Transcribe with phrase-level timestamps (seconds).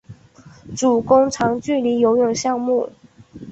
[0.75, 2.91] 主攻长距离游泳项目。